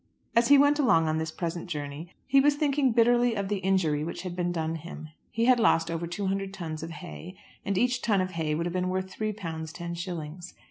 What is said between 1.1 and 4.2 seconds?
this present journey he was thinking bitterly of the injury